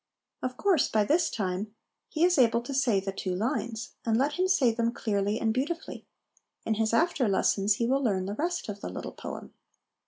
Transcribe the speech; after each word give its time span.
Of 0.41 0.57
course, 0.57 0.87
by 0.89 1.03
this 1.03 1.29
time 1.29 1.75
he 2.09 2.23
is 2.25 2.39
able 2.39 2.61
to 2.63 2.73
say 2.73 2.99
the 2.99 3.11
two 3.11 3.35
lines; 3.35 3.91
and 4.03 4.17
let 4.17 4.31
him 4.33 4.47
say 4.47 4.71
them 4.71 4.91
clearly 4.93 5.39
and 5.39 5.53
beautifully. 5.53 6.07
In 6.65 6.73
his 6.73 6.91
after 6.91 7.27
lessons 7.29 7.75
he 7.75 7.85
will 7.85 8.03
learn 8.03 8.25
the 8.25 8.33
rest 8.33 8.67
of 8.67 8.81
the 8.81 8.89
little 8.89 9.11
poem. 9.13 9.53